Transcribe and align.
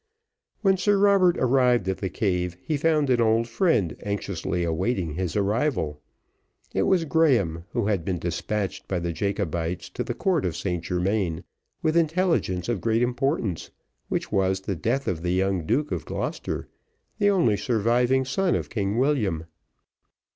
When 0.63 0.77
Sir 0.77 0.97
Robert 0.97 1.37
arrived 1.37 1.87
at 1.87 1.99
the 1.99 2.09
cave, 2.09 2.57
he 2.63 2.75
found 2.75 3.11
an 3.11 3.21
old 3.21 3.47
friend 3.47 3.95
anxiously 4.01 4.63
awaiting 4.63 5.13
his 5.13 5.35
arrival; 5.35 6.01
it 6.73 6.87
was 6.89 7.05
Graham, 7.05 7.65
who 7.73 7.85
had 7.85 8.03
been 8.03 8.17
despatched 8.17 8.87
by 8.87 8.97
the 8.97 9.13
Jacobites 9.13 9.89
to 9.91 10.03
the 10.03 10.15
court 10.15 10.43
of 10.43 10.55
St 10.55 10.83
Germains, 10.83 11.43
with 11.83 11.95
intelligence 11.95 12.67
of 12.67 12.81
great 12.81 13.03
importance, 13.03 13.69
which 14.09 14.31
was 14.31 14.61
the 14.61 14.75
death 14.75 15.07
of 15.07 15.21
the 15.21 15.33
young 15.33 15.67
Duke 15.67 15.91
of 15.91 16.03
Gloucester, 16.03 16.67
the 17.19 17.29
only 17.29 17.55
surviving 17.55 18.25
son 18.25 18.55
of 18.55 18.71
King 18.71 18.97
William. 18.97 19.45